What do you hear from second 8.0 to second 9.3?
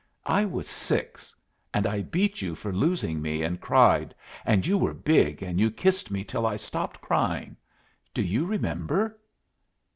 Do you remember?"